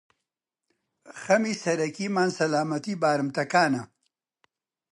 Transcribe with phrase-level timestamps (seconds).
[1.21, 3.83] خەمی سەرەکیمان، سەلامەتیی بارمتەکانە.